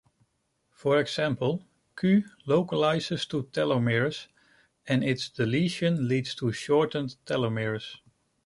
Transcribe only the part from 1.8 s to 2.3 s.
Ku